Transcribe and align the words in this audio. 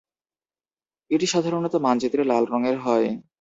এটি 1.11 1.25
সাধারণত 1.27 1.73
মানচিত্রে 1.85 2.21
লাল 2.23 2.43
রঙের 2.45 2.77
হয়। 2.79 3.07